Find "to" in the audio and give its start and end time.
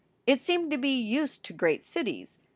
0.71-0.79, 1.43-1.53